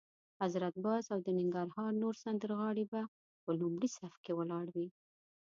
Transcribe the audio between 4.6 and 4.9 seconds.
وي.